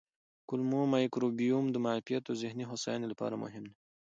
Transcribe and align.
کولمو 0.47 0.81
مایکروبیوم 0.93 1.65
د 1.71 1.77
معافیت 1.85 2.23
او 2.27 2.35
ذهني 2.43 2.63
هوساینې 2.71 3.07
لپاره 3.09 3.35
مهم 3.43 3.63
دی. 3.71 3.75